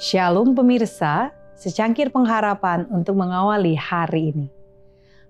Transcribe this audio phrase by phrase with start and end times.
[0.00, 4.48] Shalom pemirsa, secangkir pengharapan untuk mengawali hari ini.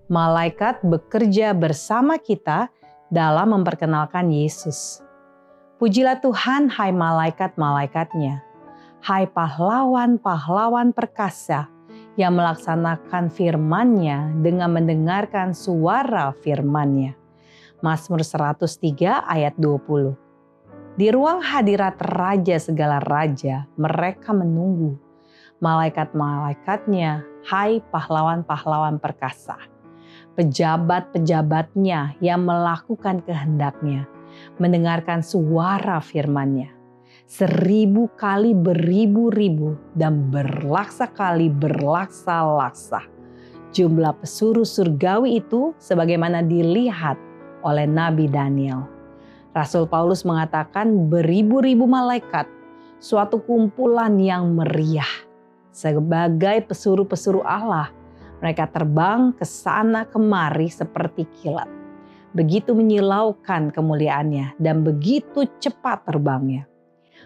[0.06, 2.70] Malaikat bekerja bersama kita
[3.10, 5.02] dalam memperkenalkan Yesus.
[5.82, 8.46] Pujilah Tuhan hai malaikat-malaikatnya,
[9.02, 11.66] hai pahlawan-pahlawan perkasa
[12.14, 17.18] yang melaksanakan firman-Nya dengan mendengarkan suara firman-Nya.
[17.82, 20.29] Mazmur 103 ayat 20.
[21.00, 25.00] Di ruang hadirat raja segala raja, mereka menunggu.
[25.64, 29.56] Malaikat-malaikatnya, hai pahlawan-pahlawan perkasa.
[30.36, 34.04] Pejabat-pejabatnya yang melakukan kehendaknya,
[34.60, 36.68] mendengarkan suara firman-Nya.
[37.24, 43.08] Seribu kali beribu-ribu dan berlaksa kali berlaksa-laksa.
[43.72, 47.16] Jumlah pesuruh surgawi itu sebagaimana dilihat
[47.64, 48.99] oleh Nabi Daniel.
[49.50, 52.46] Rasul Paulus mengatakan beribu-ribu malaikat,
[53.02, 55.10] suatu kumpulan yang meriah.
[55.74, 57.90] Sebagai pesuruh-pesuruh Allah,
[58.38, 61.66] mereka terbang ke sana kemari seperti kilat.
[62.30, 66.70] Begitu menyilaukan kemuliaannya dan begitu cepat terbangnya.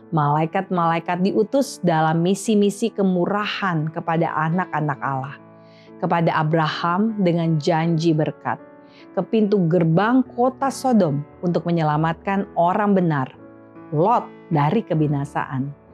[0.08, 5.36] Malaikat-malaikat diutus dalam misi-misi kemurahan kepada anak-anak Allah.
[6.00, 8.73] Kepada Abraham dengan janji berkat
[9.12, 13.28] ke pintu gerbang kota Sodom untuk menyelamatkan orang benar,
[13.92, 15.84] Lot dari kebinasaan.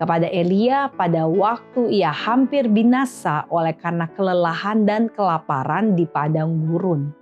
[0.00, 7.12] Kepada Elia pada waktu ia hampir binasa oleh karena kelelahan dan kelaparan di padang gurun.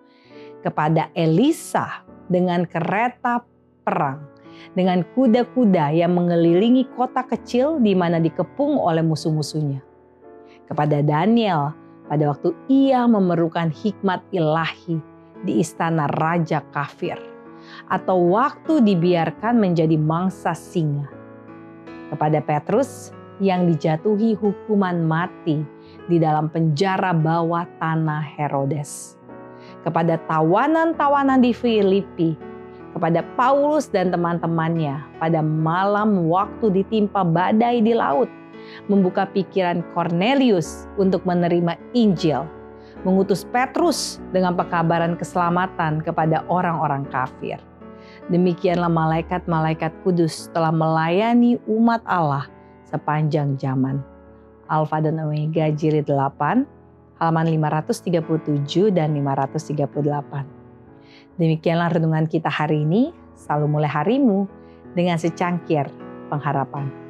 [0.63, 3.43] Kepada Elisa dengan kereta
[3.83, 4.23] perang,
[4.79, 9.83] dengan kuda-kuda yang mengelilingi kota kecil di mana dikepung oleh musuh-musuhnya.
[10.71, 11.75] Kepada Daniel
[12.07, 15.03] pada waktu ia memerlukan hikmat ilahi
[15.43, 17.19] di istana raja kafir,
[17.87, 21.07] atau waktu dibiarkan menjadi mangsa singa.
[22.09, 25.63] Kepada Petrus yang dijatuhi hukuman mati
[26.09, 29.15] di dalam penjara bawah tanah Herodes.
[29.85, 32.35] Kepada tawanan-tawanan di Filipi,
[32.97, 38.27] kepada Paulus dan teman-temannya pada malam waktu ditimpa badai di laut,
[38.91, 42.58] membuka pikiran Cornelius untuk menerima Injil
[43.07, 47.59] mengutus Petrus dengan pekabaran keselamatan kepada orang-orang kafir.
[48.29, 52.49] Demikianlah malaikat-malaikat kudus telah melayani umat Allah
[52.89, 54.01] sepanjang zaman.
[54.69, 56.67] Alfa dan Omega jilid 8,
[57.21, 61.41] halaman 537 dan 538.
[61.41, 63.17] Demikianlah renungan kita hari ini.
[63.39, 64.51] Selalu mulai harimu
[64.99, 65.87] dengan secangkir
[66.29, 67.08] pengharapan.